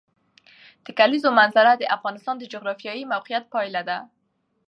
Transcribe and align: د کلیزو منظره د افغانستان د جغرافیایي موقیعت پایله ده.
د 0.85 0.87
کلیزو 0.99 1.29
منظره 1.39 1.71
د 1.77 1.83
افغانستان 1.95 2.35
د 2.39 2.43
جغرافیایي 2.53 3.03
موقیعت 3.13 3.43
پایله 3.53 3.81
ده. 3.89 3.97